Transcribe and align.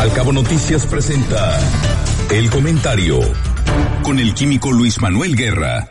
Al 0.00 0.10
Cabo 0.14 0.32
Noticias 0.32 0.86
presenta 0.86 1.60
El 2.30 2.48
Comentario 2.48 3.20
con 4.02 4.18
el 4.18 4.32
químico 4.32 4.72
Luis 4.72 4.98
Manuel 4.98 5.36
Guerra. 5.36 5.90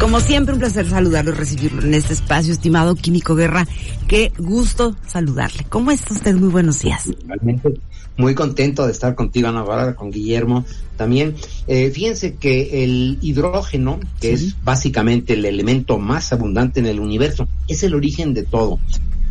Como 0.00 0.20
siempre, 0.20 0.54
un 0.54 0.58
placer 0.58 0.88
saludarlo 0.88 1.32
y 1.32 1.34
recibirlo 1.34 1.82
en 1.82 1.92
este 1.92 2.14
espacio, 2.14 2.54
estimado 2.54 2.94
Químico 2.94 3.34
Guerra. 3.34 3.66
Qué 4.06 4.32
gusto 4.38 4.96
saludarle. 5.06 5.66
¿Cómo 5.68 5.90
está 5.90 6.14
usted? 6.14 6.34
Muy 6.34 6.48
buenos 6.48 6.80
días. 6.80 7.10
Realmente 7.26 7.74
muy 8.16 8.34
contento 8.34 8.86
de 8.86 8.92
estar 8.92 9.14
contigo, 9.14 9.48
Ana 9.48 9.62
Bárbara, 9.62 9.94
con 9.94 10.10
Guillermo 10.10 10.64
también. 10.96 11.36
Eh, 11.66 11.90
fíjense 11.90 12.36
que 12.36 12.84
el 12.84 13.18
hidrógeno, 13.20 14.00
que 14.18 14.32
es 14.32 14.56
básicamente 14.64 15.34
el 15.34 15.44
elemento 15.44 15.98
más 15.98 16.32
abundante 16.32 16.80
en 16.80 16.86
el 16.86 17.00
universo, 17.00 17.46
es 17.68 17.82
el 17.82 17.94
origen 17.94 18.32
de 18.32 18.44
todo. 18.44 18.80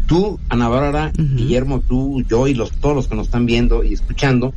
Tú, 0.07 0.39
Ana 0.49 0.69
Bárbara, 0.69 1.11
Guillermo, 1.15 1.81
tú, 1.81 2.23
yo 2.27 2.47
y 2.47 2.53
los, 2.53 2.71
todos 2.71 2.95
los 2.95 3.07
que 3.07 3.15
nos 3.15 3.27
están 3.27 3.45
viendo 3.45 3.83
y 3.83 3.93
escuchando, 3.93 4.53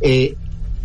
eh, 0.00 0.36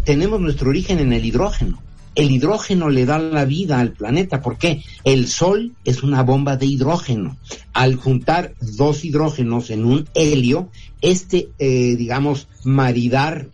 tenemos 0.03 0.41
nuestro 0.41 0.69
origen 0.69 0.99
en 0.99 1.13
el 1.13 1.23
hidrógeno 1.23 1.79
el 2.17 2.31
hidrógeno 2.31 2.89
le 2.89 3.05
da 3.05 3.19
la 3.19 3.45
vida 3.45 3.79
al 3.79 3.91
planeta. 3.91 4.41
¿Por 4.41 4.57
qué? 4.57 4.83
El 5.03 5.27
Sol 5.27 5.73
es 5.85 6.01
una 6.01 6.23
bomba 6.23 6.57
de 6.57 6.65
hidrógeno. 6.65 7.37
Al 7.73 7.95
juntar 7.95 8.55
dos 8.59 9.05
hidrógenos 9.05 9.69
en 9.69 9.85
un 9.85 10.09
helio, 10.15 10.69
este, 11.01 11.49
eh, 11.59 11.95
digamos, 11.95 12.47
maridar 12.63 13.49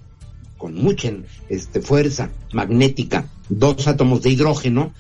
con 0.57 0.75
mucha 0.75 1.11
este, 1.49 1.81
fuerza 1.81 2.29
magnética 2.53 3.27
dos 3.49 3.85
átomos 3.85 4.21
de 4.21 4.29
hidrógeno, 4.29 4.93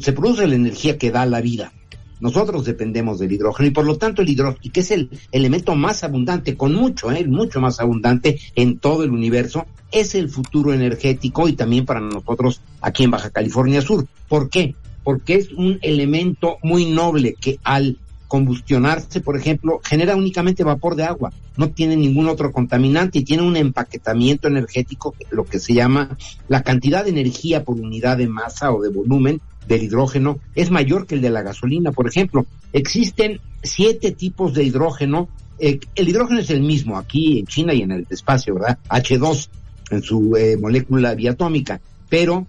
se 0.00 0.12
produce 0.14 0.46
la 0.46 0.54
energía 0.54 0.96
que 0.96 1.10
da 1.10 1.26
la 1.26 1.42
vida. 1.42 1.74
Nosotros 2.20 2.64
dependemos 2.64 3.18
del 3.18 3.32
hidrógeno 3.32 3.68
y 3.68 3.72
por 3.72 3.84
lo 3.84 3.98
tanto 3.98 4.22
el 4.22 4.28
hidrógeno, 4.28 4.72
que 4.72 4.80
es 4.80 4.90
el 4.90 5.10
elemento 5.32 5.74
más 5.74 6.02
abundante, 6.02 6.56
con 6.56 6.74
mucho, 6.74 7.12
eh, 7.12 7.26
mucho 7.26 7.60
más 7.60 7.80
abundante 7.80 8.38
en 8.54 8.78
todo 8.78 9.04
el 9.04 9.10
universo, 9.10 9.66
es 9.92 10.14
el 10.14 10.28
futuro 10.28 10.72
energético 10.72 11.48
y 11.48 11.52
también 11.52 11.84
para 11.84 12.00
nosotros 12.00 12.60
aquí 12.80 13.04
en 13.04 13.10
Baja 13.10 13.30
California 13.30 13.82
Sur. 13.82 14.06
¿Por 14.28 14.50
qué? 14.50 14.74
Porque 15.04 15.36
es 15.36 15.52
un 15.52 15.78
elemento 15.82 16.58
muy 16.62 16.86
noble 16.86 17.34
que 17.34 17.58
al 17.62 17.98
combustionarse, 18.28 19.20
por 19.20 19.36
ejemplo, 19.36 19.80
genera 19.84 20.16
únicamente 20.16 20.64
vapor 20.64 20.96
de 20.96 21.04
agua, 21.04 21.32
no 21.56 21.70
tiene 21.70 21.96
ningún 21.96 22.28
otro 22.28 22.50
contaminante 22.50 23.20
y 23.20 23.24
tiene 23.24 23.42
un 23.42 23.56
empaquetamiento 23.56 24.48
energético, 24.48 25.14
lo 25.30 25.44
que 25.44 25.58
se 25.58 25.74
llama 25.74 26.16
la 26.48 26.62
cantidad 26.62 27.04
de 27.04 27.10
energía 27.10 27.64
por 27.64 27.80
unidad 27.80 28.18
de 28.18 28.26
masa 28.26 28.72
o 28.72 28.82
de 28.82 28.88
volumen 28.88 29.40
del 29.66 29.82
hidrógeno 29.84 30.38
es 30.54 30.70
mayor 30.70 31.06
que 31.06 31.16
el 31.16 31.20
de 31.20 31.30
la 31.30 31.42
gasolina. 31.42 31.92
Por 31.92 32.08
ejemplo, 32.08 32.46
existen 32.72 33.40
siete 33.62 34.12
tipos 34.12 34.54
de 34.54 34.64
hidrógeno. 34.64 35.28
Eh, 35.58 35.80
el 35.94 36.08
hidrógeno 36.08 36.40
es 36.40 36.50
el 36.50 36.60
mismo 36.60 36.96
aquí 36.96 37.40
en 37.40 37.46
China 37.46 37.74
y 37.74 37.82
en 37.82 37.92
el 37.92 38.06
espacio, 38.10 38.54
¿verdad? 38.54 38.78
H2 38.88 39.48
en 39.90 40.02
su 40.02 40.36
eh, 40.36 40.56
molécula 40.56 41.14
biatómica, 41.14 41.80
pero 42.08 42.46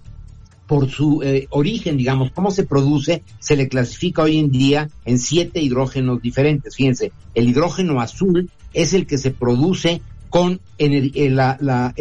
por 0.66 0.90
su 0.90 1.22
eh, 1.24 1.48
origen, 1.52 1.96
digamos, 1.96 2.32
cómo 2.32 2.52
se 2.52 2.64
produce, 2.64 3.24
se 3.40 3.56
le 3.56 3.70
clasifica 3.70 4.24
hoy 4.24 4.38
en 4.38 4.52
día 4.52 4.90
en 5.06 5.18
siete 5.18 5.62
hidrógenos 5.62 6.22
diferentes. 6.22 6.76
Fíjense, 6.76 7.12
el 7.36 7.48
hidrógeno 7.48 8.02
azul 8.02 8.50
es 8.74 8.94
el 8.94 9.08
que 9.08 9.18
se 9.18 9.32
produce 9.32 10.02
con 10.30 10.60
la, 10.78 11.58
la 11.62 11.94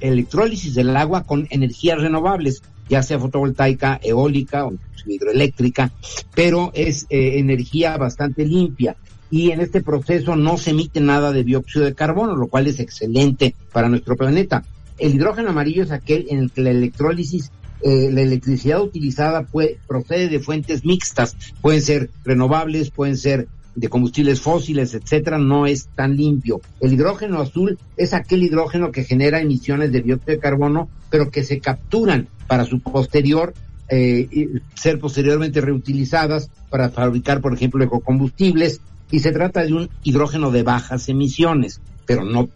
electrólisis 0.00 0.74
del 0.74 0.96
agua 0.96 1.22
con 1.22 1.46
energías 1.50 2.00
renovables 2.00 2.62
ya 2.88 3.02
sea 3.02 3.18
fotovoltaica, 3.18 4.00
eólica 4.02 4.66
o 4.66 4.74
hidroeléctrica, 5.06 5.92
pero 6.34 6.70
es 6.74 7.06
eh, 7.10 7.38
energía 7.38 7.96
bastante 7.96 8.44
limpia 8.44 8.96
y 9.30 9.50
en 9.50 9.60
este 9.60 9.82
proceso 9.82 10.36
no 10.36 10.58
se 10.58 10.70
emite 10.70 11.00
nada 11.00 11.32
de 11.32 11.42
dióxido 11.42 11.86
de 11.86 11.94
carbono, 11.94 12.36
lo 12.36 12.48
cual 12.48 12.66
es 12.66 12.78
excelente 12.80 13.54
para 13.72 13.88
nuestro 13.88 14.14
planeta. 14.14 14.62
El 14.98 15.14
hidrógeno 15.14 15.48
amarillo 15.48 15.82
es 15.82 15.90
aquel 15.90 16.26
en 16.28 16.38
el 16.38 16.50
que 16.50 16.60
la 16.60 16.70
electrólisis, 16.70 17.50
eh, 17.80 18.10
la 18.12 18.20
electricidad 18.20 18.82
utilizada 18.82 19.44
puede, 19.44 19.78
procede 19.88 20.28
de 20.28 20.38
fuentes 20.38 20.84
mixtas, 20.84 21.34
pueden 21.62 21.80
ser 21.80 22.10
renovables, 22.24 22.90
pueden 22.90 23.16
ser 23.16 23.48
de 23.74 23.88
combustibles 23.88 24.40
fósiles, 24.40 24.94
etcétera, 24.94 25.38
no 25.38 25.66
es 25.66 25.88
tan 25.94 26.16
limpio. 26.16 26.60
El 26.80 26.92
hidrógeno 26.92 27.40
azul 27.40 27.78
es 27.96 28.12
aquel 28.12 28.42
hidrógeno 28.42 28.92
que 28.92 29.04
genera 29.04 29.40
emisiones 29.40 29.92
de 29.92 30.02
dióxido 30.02 30.34
de 30.34 30.40
carbono, 30.40 30.88
pero 31.10 31.30
que 31.30 31.42
se 31.42 31.60
capturan 31.60 32.28
para 32.46 32.64
su 32.64 32.80
posterior 32.80 33.54
eh, 33.88 34.60
ser 34.74 34.98
posteriormente 34.98 35.60
reutilizadas 35.60 36.50
para 36.70 36.90
fabricar, 36.90 37.40
por 37.40 37.54
ejemplo, 37.54 37.84
ecocombustibles. 37.84 38.80
Y 39.10 39.20
se 39.20 39.32
trata 39.32 39.62
de 39.62 39.74
un 39.74 39.90
hidrógeno 40.02 40.50
de 40.50 40.62
bajas 40.62 41.08
emisiones, 41.08 41.80
pero 42.06 42.24
no 42.24 42.48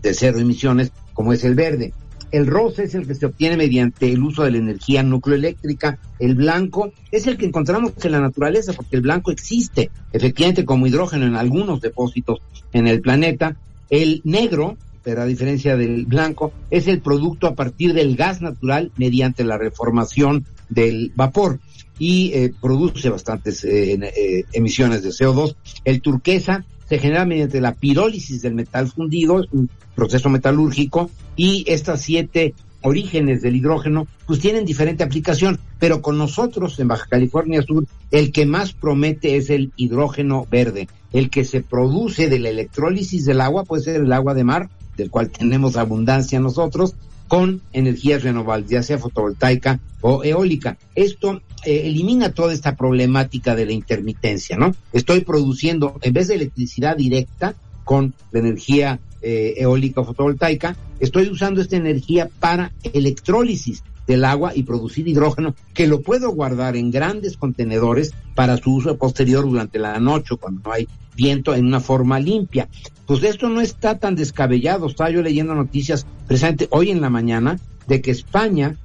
de 0.00 0.14
cero 0.14 0.38
emisiones, 0.38 0.92
como 1.12 1.32
es 1.32 1.44
el 1.44 1.54
verde. 1.54 1.92
El 2.34 2.48
rosa 2.48 2.82
es 2.82 2.96
el 2.96 3.06
que 3.06 3.14
se 3.14 3.26
obtiene 3.26 3.56
mediante 3.56 4.10
el 4.10 4.20
uso 4.20 4.42
de 4.42 4.50
la 4.50 4.58
energía 4.58 5.04
nucleoeléctrica. 5.04 6.00
El 6.18 6.34
blanco 6.34 6.92
es 7.12 7.28
el 7.28 7.36
que 7.36 7.46
encontramos 7.46 7.92
en 8.02 8.10
la 8.10 8.18
naturaleza, 8.18 8.72
porque 8.72 8.96
el 8.96 9.02
blanco 9.02 9.30
existe 9.30 9.92
efectivamente 10.12 10.64
como 10.64 10.88
hidrógeno 10.88 11.26
en 11.26 11.36
algunos 11.36 11.80
depósitos 11.80 12.40
en 12.72 12.88
el 12.88 13.00
planeta. 13.00 13.54
El 13.88 14.20
negro, 14.24 14.76
pero 15.04 15.22
a 15.22 15.26
diferencia 15.26 15.76
del 15.76 16.06
blanco, 16.06 16.52
es 16.72 16.88
el 16.88 17.00
producto 17.00 17.46
a 17.46 17.54
partir 17.54 17.94
del 17.94 18.16
gas 18.16 18.42
natural 18.42 18.90
mediante 18.96 19.44
la 19.44 19.56
reformación 19.56 20.44
del 20.68 21.12
vapor 21.14 21.60
y 22.00 22.32
eh, 22.34 22.52
produce 22.60 23.10
bastantes 23.10 23.62
eh, 23.62 23.92
eh, 23.92 24.44
emisiones 24.52 25.04
de 25.04 25.10
CO2. 25.10 25.54
El 25.84 26.00
turquesa 26.00 26.64
se 26.94 27.00
genera 27.00 27.24
mediante 27.24 27.60
la 27.60 27.74
pirólisis 27.74 28.42
del 28.42 28.54
metal 28.54 28.86
fundido, 28.86 29.44
un 29.50 29.68
proceso 29.96 30.28
metalúrgico, 30.28 31.10
y 31.34 31.64
estas 31.66 32.02
siete 32.02 32.54
orígenes 32.82 33.42
del 33.42 33.56
hidrógeno, 33.56 34.06
pues 34.26 34.38
tienen 34.38 34.64
diferente 34.64 35.02
aplicación, 35.02 35.58
pero 35.80 36.02
con 36.02 36.18
nosotros 36.18 36.78
en 36.78 36.86
Baja 36.86 37.06
California 37.10 37.62
Sur, 37.62 37.86
el 38.12 38.30
que 38.30 38.46
más 38.46 38.74
promete 38.74 39.36
es 39.36 39.50
el 39.50 39.72
hidrógeno 39.74 40.46
verde, 40.48 40.88
el 41.12 41.30
que 41.30 41.44
se 41.44 41.62
produce 41.62 42.28
de 42.28 42.38
la 42.38 42.50
electrólisis 42.50 43.24
del 43.24 43.40
agua, 43.40 43.64
puede 43.64 43.82
ser 43.82 44.00
el 44.00 44.12
agua 44.12 44.34
de 44.34 44.44
mar, 44.44 44.70
del 44.96 45.10
cual 45.10 45.30
tenemos 45.30 45.76
abundancia 45.76 46.38
nosotros, 46.38 46.94
con 47.28 47.62
energías 47.72 48.22
renovables, 48.22 48.70
ya 48.70 48.82
sea 48.82 48.98
fotovoltaica 48.98 49.80
o 50.00 50.22
eólica. 50.24 50.76
Esto 50.94 51.40
eh, 51.64 51.82
elimina 51.86 52.32
toda 52.32 52.52
esta 52.52 52.76
problemática 52.76 53.54
de 53.54 53.66
la 53.66 53.72
intermitencia, 53.72 54.56
¿no? 54.56 54.74
Estoy 54.92 55.20
produciendo, 55.20 55.98
en 56.02 56.12
vez 56.12 56.28
de 56.28 56.34
electricidad 56.34 56.96
directa 56.96 57.54
con 57.84 58.14
la 58.30 58.40
energía 58.40 59.00
eh, 59.22 59.54
eólica 59.56 60.02
o 60.02 60.04
fotovoltaica, 60.04 60.76
estoy 61.00 61.28
usando 61.28 61.60
esta 61.60 61.76
energía 61.76 62.28
para 62.40 62.72
electrólisis 62.92 63.82
del 64.06 64.24
agua 64.24 64.52
y 64.54 64.64
producir 64.64 65.08
hidrógeno 65.08 65.54
que 65.72 65.86
lo 65.86 66.02
puedo 66.02 66.30
guardar 66.30 66.76
en 66.76 66.90
grandes 66.90 67.36
contenedores 67.36 68.12
para 68.34 68.56
su 68.58 68.74
uso 68.74 68.96
posterior 68.98 69.44
durante 69.44 69.78
la 69.78 69.98
noche 69.98 70.36
cuando 70.36 70.60
no 70.64 70.72
hay 70.72 70.88
viento 71.16 71.54
en 71.54 71.66
una 71.66 71.80
forma 71.80 72.18
limpia. 72.20 72.68
Pues 73.06 73.22
esto 73.22 73.48
no 73.48 73.60
está 73.60 73.98
tan 73.98 74.16
descabellado. 74.16 74.86
Estaba 74.86 75.10
yo 75.10 75.22
leyendo 75.22 75.54
noticias 75.54 76.06
precisamente 76.26 76.68
hoy 76.70 76.90
en 76.90 77.00
la 77.00 77.10
mañana 77.10 77.58
de 77.86 78.00
que 78.00 78.10
España 78.10 78.76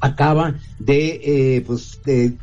acaba 0.00 0.54
de, 0.78 1.20
eh, 1.56 1.64
pues, 1.66 2.00
de 2.04 2.34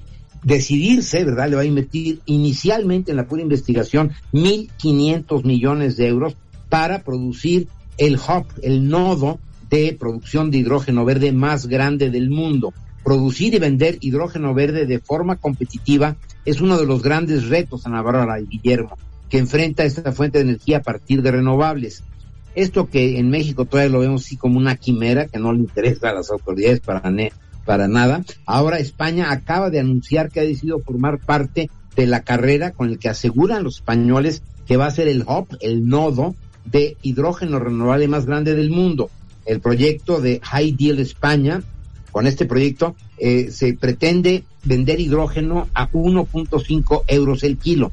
decidirse, 0.43 1.23
¿verdad? 1.23 1.49
Le 1.49 1.55
va 1.55 1.61
a 1.63 1.65
invertir 1.65 2.21
inicialmente 2.25 3.11
en 3.11 3.17
la 3.17 3.27
pura 3.27 3.41
investigación 3.41 4.11
1.500 4.33 5.43
millones 5.43 5.97
de 5.97 6.07
euros 6.07 6.35
para 6.69 7.03
producir 7.03 7.67
el 7.97 8.15
hub, 8.15 8.45
el 8.61 8.87
nodo 8.87 9.39
de 9.69 9.95
producción 9.99 10.51
de 10.51 10.59
hidrógeno 10.59 11.05
verde 11.05 11.31
más 11.31 11.67
grande 11.67 12.11
del 12.11 12.29
mundo. 12.29 12.73
Producir 13.03 13.53
y 13.53 13.59
vender 13.59 13.97
hidrógeno 14.01 14.53
verde 14.53 14.85
de 14.85 14.99
forma 14.99 15.37
competitiva 15.37 16.15
es 16.43 16.61
uno 16.61 16.77
de 16.77 16.85
los 16.85 17.01
grandes 17.01 17.47
retos, 17.47 17.85
Ana 17.85 18.01
Bárbara 18.01 18.39
y 18.39 18.45
Guillermo, 18.45 18.97
que 19.35 19.39
enfrenta 19.39 19.83
esta 19.83 20.13
fuente 20.13 20.37
de 20.37 20.45
energía 20.45 20.77
a 20.77 20.81
partir 20.81 21.21
de 21.21 21.29
renovables. 21.29 22.05
Esto 22.55 22.89
que 22.89 23.19
en 23.19 23.29
México 23.29 23.65
todavía 23.65 23.91
lo 23.91 23.99
vemos 23.99 24.23
así 24.23 24.37
como 24.37 24.57
una 24.57 24.77
quimera 24.77 25.27
que 25.27 25.39
no 25.39 25.51
le 25.51 25.59
interesa 25.59 26.09
a 26.09 26.13
las 26.13 26.31
autoridades 26.31 26.79
para, 26.79 27.03
para 27.65 27.89
nada. 27.89 28.23
Ahora 28.45 28.79
España 28.79 29.33
acaba 29.33 29.69
de 29.69 29.81
anunciar 29.81 30.31
que 30.31 30.39
ha 30.39 30.43
decidido 30.43 30.79
formar 30.79 31.19
parte 31.19 31.69
de 31.97 32.07
la 32.07 32.21
carrera 32.21 32.71
con 32.71 32.87
el 32.87 32.97
que 32.97 33.09
aseguran 33.09 33.65
los 33.65 33.75
españoles 33.75 34.41
que 34.65 34.77
va 34.77 34.85
a 34.85 34.91
ser 34.91 35.09
el 35.09 35.23
hub, 35.23 35.49
el 35.59 35.85
nodo 35.85 36.33
de 36.63 36.95
hidrógeno 37.01 37.59
renovable 37.59 38.07
más 38.07 38.25
grande 38.25 38.55
del 38.55 38.69
mundo 38.69 39.09
el 39.45 39.59
proyecto 39.59 40.21
de 40.21 40.39
High 40.41 40.77
Deal 40.77 40.99
España. 40.99 41.61
Con 42.13 42.25
este 42.25 42.45
proyecto 42.45 42.95
eh, 43.17 43.51
se 43.51 43.73
pretende 43.73 44.45
vender 44.63 45.01
hidrógeno 45.01 45.67
a 45.73 45.91
1.5 45.91 47.03
euros 47.09 47.43
el 47.43 47.57
kilo. 47.57 47.91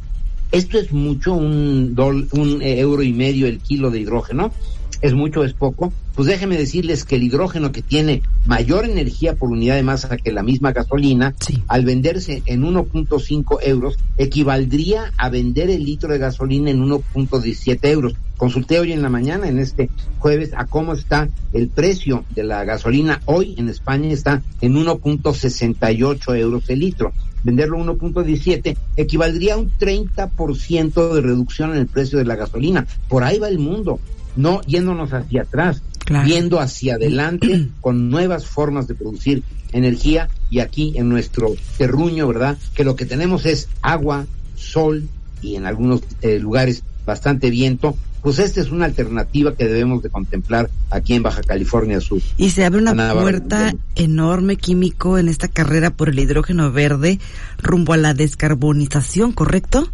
Esto 0.53 0.79
es 0.79 0.93
mucho, 0.93 1.33
un, 1.33 1.95
un 2.33 2.63
euro 2.63 3.03
y 3.03 3.13
medio 3.13 3.47
el 3.47 3.59
kilo 3.59 3.91
de 3.91 4.01
hidrógeno. 4.01 4.53
¿Es 5.01 5.15
mucho 5.15 5.43
es 5.45 5.55
poco? 5.55 5.93
Pues 6.15 6.29
déjenme 6.29 6.59
decirles 6.59 7.05
que 7.05 7.17
el 7.17 7.23
hidrógeno 7.23 7.73
que 7.73 7.81
tiene 7.81 8.23
mayor 8.45 8.85
energía 8.85 9.35
por 9.35 9.51
unidad 9.51 9.77
de 9.77 9.83
masa 9.83 10.19
que 10.19 10.31
la 10.31 10.43
misma 10.43 10.73
gasolina, 10.73 11.35
al 11.69 11.87
venderse 11.87 12.43
en 12.45 12.63
1.5 12.63 13.59
euros, 13.63 13.97
equivaldría 14.19 15.13
a 15.17 15.31
vender 15.31 15.71
el 15.71 15.85
litro 15.85 16.13
de 16.13 16.19
gasolina 16.19 16.71
en 16.71 16.85
1.17 16.85 17.79
euros. 17.89 18.15
Consulté 18.37 18.79
hoy 18.79 18.93
en 18.93 19.01
la 19.01 19.09
mañana, 19.09 19.49
en 19.49 19.59
este 19.59 19.89
jueves, 20.19 20.51
a 20.55 20.67
cómo 20.67 20.93
está 20.93 21.29
el 21.55 21.69
precio 21.69 22.25
de 22.35 22.43
la 22.43 22.65
gasolina. 22.65 23.23
Hoy 23.25 23.55
en 23.57 23.71
España 23.71 24.13
está 24.13 24.43
en 24.61 24.75
1.68 24.75 26.37
euros 26.37 26.69
el 26.69 26.81
litro. 26.81 27.13
Venderlo 27.45 27.79
1.17 27.79 28.77
equivaldría 28.97 29.55
a 29.55 29.59
un 29.59 29.71
30% 29.71 31.15
de 31.15 31.21
reducción 31.21 31.71
en 31.71 31.79
el 31.79 31.87
precio 31.87 32.19
de 32.19 32.25
la 32.25 32.37
gasolina. 32.37 32.87
Por 33.09 33.25
ahí 33.25 33.39
va 33.39 33.49
el 33.49 33.59
mundo, 33.59 33.99
no 34.37 34.61
yéndonos 34.63 35.13
hacia 35.13 35.43
atrás, 35.43 35.83
viendo 36.25 36.61
hacia 36.61 36.95
adelante 36.95 37.69
con 37.81 38.11
nuevas 38.11 38.47
formas 38.47 38.89
de 38.89 38.95
producir 38.95 39.43
energía 39.73 40.29
y 40.51 40.61
aquí 40.61 40.93
en 40.97 41.09
nuestro 41.09 41.55
terruño, 41.79 42.29
¿verdad? 42.29 42.59
Que 42.75 42.85
lo 42.85 42.97
que 42.97 43.07
tenemos 43.07 43.47
es 43.47 43.69
agua, 43.81 44.27
sol 44.55 45.09
y 45.41 45.57
en 45.57 45.67
algunos 45.67 46.03
eh, 46.21 46.39
lugares 46.39 46.83
bastante 47.05 47.51
viento, 47.51 47.97
pues 48.23 48.39
esta 48.39 48.61
es 48.61 48.71
una 48.71 48.85
alternativa 48.85 49.55
que 49.57 49.67
debemos 49.67 50.03
de 50.03 50.09
contemplar 50.09 50.71
aquí 50.91 51.15
en 51.15 51.25
Baja 51.25 51.43
California 51.43 52.01
Sur. 52.01 52.23
Y 52.37 52.51
se 52.51 52.65
abre 52.65 52.81
una 52.81 53.13
puerta 53.15 53.75
enorme 53.97 54.57
químico 54.57 55.19
en 55.19 55.29
esta 55.29 55.49
carrera 55.49 55.91
por 55.91 56.09
el 56.09 56.19
hidrógeno 56.21 56.71
verde 56.71 57.19
rumbo 57.59 57.93
a 57.93 57.97
la 57.97 58.15
descarbonización, 58.15 59.33
¿correcto? 59.33 59.91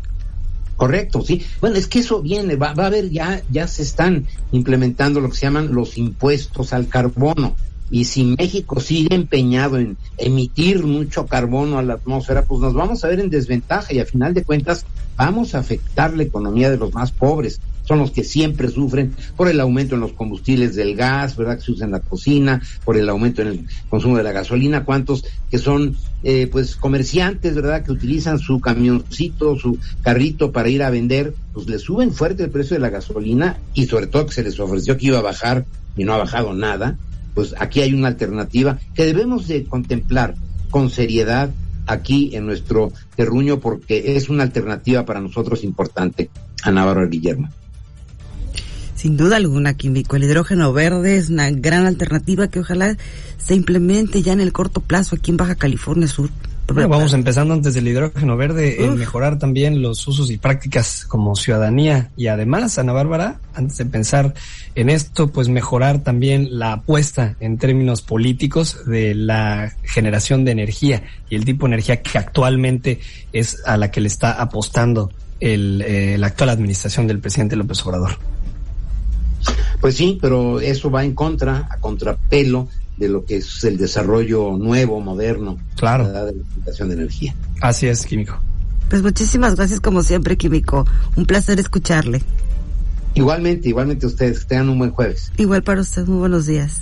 Correcto, 0.78 1.22
sí. 1.22 1.44
Bueno, 1.60 1.74
es 1.74 1.88
que 1.88 1.98
eso 1.98 2.22
viene, 2.22 2.54
va, 2.54 2.72
va 2.72 2.84
a 2.84 2.86
haber 2.86 3.10
ya, 3.10 3.42
ya 3.50 3.66
se 3.66 3.82
están 3.82 4.28
implementando 4.52 5.20
lo 5.20 5.28
que 5.28 5.34
se 5.34 5.46
llaman 5.46 5.74
los 5.74 5.98
impuestos 5.98 6.72
al 6.72 6.86
carbono. 6.86 7.56
Y 7.90 8.04
si 8.04 8.36
México 8.38 8.78
sigue 8.78 9.12
empeñado 9.12 9.76
en 9.76 9.96
emitir 10.18 10.84
mucho 10.84 11.26
carbono 11.26 11.80
a 11.80 11.82
la 11.82 11.94
atmósfera, 11.94 12.44
pues 12.44 12.60
nos 12.60 12.74
vamos 12.74 13.02
a 13.02 13.08
ver 13.08 13.18
en 13.18 13.28
desventaja 13.28 13.92
y 13.92 13.98
a 13.98 14.06
final 14.06 14.34
de 14.34 14.44
cuentas 14.44 14.86
vamos 15.16 15.56
a 15.56 15.58
afectar 15.58 16.14
la 16.14 16.22
economía 16.22 16.70
de 16.70 16.76
los 16.76 16.94
más 16.94 17.10
pobres. 17.10 17.60
Son 17.88 17.98
los 17.98 18.12
que 18.12 18.22
siempre 18.22 18.68
sufren 18.68 19.16
por 19.34 19.48
el 19.48 19.58
aumento 19.58 19.94
en 19.94 20.02
los 20.02 20.12
combustibles 20.12 20.76
del 20.76 20.94
gas, 20.94 21.36
¿verdad? 21.36 21.56
Que 21.56 21.64
se 21.64 21.72
usa 21.72 21.86
en 21.86 21.92
la 21.92 22.00
cocina, 22.00 22.62
por 22.84 22.96
el 22.96 23.08
aumento 23.08 23.42
en 23.42 23.48
el 23.48 23.66
consumo 23.88 24.16
de 24.16 24.22
la 24.22 24.32
gasolina. 24.32 24.84
¿Cuántos 24.84 25.24
que 25.50 25.58
son, 25.58 25.96
eh, 26.22 26.46
pues, 26.52 26.76
comerciantes, 26.76 27.54
¿verdad? 27.54 27.82
Que 27.84 27.92
utilizan 27.92 28.38
su 28.38 28.60
camioncito, 28.60 29.56
su 29.56 29.78
carrito 30.02 30.52
para 30.52 30.68
ir 30.68 30.82
a 30.82 30.90
vender, 30.90 31.34
pues 31.52 31.66
le 31.66 31.78
suben 31.78 32.12
fuerte 32.12 32.44
el 32.44 32.50
precio 32.50 32.76
de 32.76 32.82
la 32.82 32.90
gasolina 32.90 33.56
y 33.74 33.86
sobre 33.86 34.06
todo 34.06 34.26
que 34.26 34.34
se 34.34 34.44
les 34.44 34.60
ofreció 34.60 34.96
que 34.96 35.06
iba 35.06 35.18
a 35.18 35.22
bajar 35.22 35.64
y 35.96 36.04
no 36.04 36.12
ha 36.12 36.18
bajado 36.18 36.54
nada 36.54 36.98
pues 37.38 37.54
aquí 37.56 37.82
hay 37.82 37.94
una 37.94 38.08
alternativa 38.08 38.80
que 38.94 39.06
debemos 39.06 39.46
de 39.46 39.62
contemplar 39.64 40.34
con 40.70 40.90
seriedad 40.90 41.50
aquí 41.86 42.34
en 42.34 42.46
nuestro 42.46 42.92
terruño 43.14 43.60
porque 43.60 44.16
es 44.16 44.28
una 44.28 44.42
alternativa 44.42 45.04
para 45.04 45.20
nosotros 45.20 45.62
importante 45.62 46.30
a 46.64 46.72
Navarro 46.72 47.08
Guillermo. 47.08 47.48
Sin 48.98 49.16
duda 49.16 49.36
alguna, 49.36 49.74
Químico, 49.74 50.16
el 50.16 50.24
hidrógeno 50.24 50.72
verde 50.72 51.18
es 51.18 51.30
una 51.30 51.48
gran 51.52 51.86
alternativa 51.86 52.48
que 52.48 52.58
ojalá 52.58 52.96
se 53.36 53.54
implemente 53.54 54.22
ya 54.22 54.32
en 54.32 54.40
el 54.40 54.52
corto 54.52 54.80
plazo 54.80 55.14
aquí 55.14 55.30
en 55.30 55.36
Baja 55.36 55.54
California 55.54 56.08
Sur. 56.08 56.30
Vamos 56.66 57.12
empezando 57.12 57.54
antes 57.54 57.74
del 57.74 57.86
hidrógeno 57.86 58.36
verde 58.36 58.84
en 58.84 58.98
mejorar 58.98 59.38
también 59.38 59.82
los 59.82 60.04
usos 60.08 60.32
y 60.32 60.36
prácticas 60.36 61.04
como 61.04 61.36
ciudadanía 61.36 62.10
y 62.16 62.26
además, 62.26 62.76
Ana 62.80 62.92
Bárbara, 62.92 63.38
antes 63.54 63.76
de 63.76 63.86
pensar 63.86 64.34
en 64.74 64.90
esto, 64.90 65.28
pues 65.28 65.48
mejorar 65.48 66.02
también 66.02 66.58
la 66.58 66.72
apuesta 66.72 67.36
en 67.38 67.56
términos 67.56 68.02
políticos 68.02 68.84
de 68.84 69.14
la 69.14 69.76
generación 69.84 70.44
de 70.44 70.50
energía 70.50 71.04
y 71.30 71.36
el 71.36 71.44
tipo 71.44 71.66
de 71.66 71.74
energía 71.74 72.02
que 72.02 72.18
actualmente 72.18 72.98
es 73.32 73.62
a 73.64 73.76
la 73.76 73.92
que 73.92 74.00
le 74.00 74.08
está 74.08 74.32
apostando 74.32 75.12
el, 75.38 75.84
eh, 75.86 76.18
la 76.18 76.26
actual 76.26 76.50
administración 76.50 77.06
del 77.06 77.20
presidente 77.20 77.54
López 77.54 77.86
Obrador. 77.86 78.18
Pues 79.80 79.96
sí, 79.96 80.18
pero 80.20 80.60
eso 80.60 80.90
va 80.90 81.04
en 81.04 81.14
contra, 81.14 81.68
a 81.70 81.78
contrapelo 81.78 82.68
de 82.96 83.08
lo 83.08 83.24
que 83.24 83.36
es 83.36 83.62
el 83.64 83.76
desarrollo 83.76 84.56
nuevo, 84.58 85.00
moderno 85.00 85.56
claro. 85.76 86.06
de 86.06 86.12
la 86.12 86.20
alimentación 86.22 86.88
de 86.88 86.94
energía. 86.94 87.34
Así 87.60 87.86
es, 87.86 88.04
Químico. 88.04 88.38
Pues 88.90 89.02
muchísimas 89.02 89.54
gracias 89.54 89.80
como 89.80 90.02
siempre, 90.02 90.36
Químico. 90.36 90.86
Un 91.16 91.26
placer 91.26 91.60
escucharle. 91.60 92.22
Igualmente, 93.14 93.68
igualmente 93.68 94.06
ustedes. 94.06 94.40
Que 94.40 94.46
tengan 94.46 94.68
un 94.68 94.78
buen 94.78 94.90
jueves. 94.90 95.32
Igual 95.36 95.62
para 95.62 95.80
ustedes, 95.80 96.08
muy 96.08 96.18
buenos 96.18 96.46
días. 96.46 96.72